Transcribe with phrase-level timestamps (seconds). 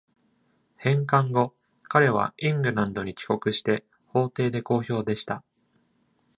[0.77, 1.53] 返還後、
[1.87, 5.43] 彼はイングランドに帰国して、法廷で好評でした。